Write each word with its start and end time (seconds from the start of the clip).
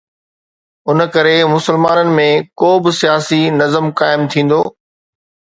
ان 0.93 0.99
ڪري 1.15 1.35
مسلمانن 1.55 2.09
۾ 2.21 2.25
ڪو 2.59 2.71
به 2.83 2.91
سياسي 3.01 3.41
نظم 3.59 3.85
قائم 3.99 4.21
ٿيندو. 4.31 4.61